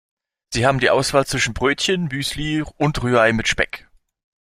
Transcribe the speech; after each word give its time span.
Sie 0.51 0.65
haben 0.65 0.79
die 0.79 0.89
Auswahl 0.89 1.27
zwischen 1.27 1.53
Brötchen, 1.53 2.05
Müsli 2.05 2.63
und 2.63 3.03
Rührei 3.03 3.33
mit 3.33 3.47
Speck. 3.47 3.87